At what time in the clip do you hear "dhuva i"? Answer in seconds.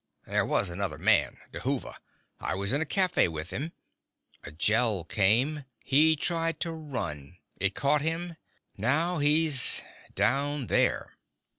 1.53-2.55